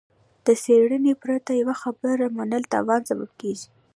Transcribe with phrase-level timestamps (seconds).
[0.45, 3.67] له څېړنې پرته يوه خبره منل د تاوان سبب کېږي.